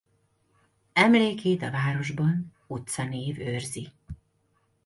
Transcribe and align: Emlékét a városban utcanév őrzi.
Emlékét 0.93 1.61
a 1.61 1.71
városban 1.71 2.53
utcanév 2.67 3.39
őrzi. 3.39 3.91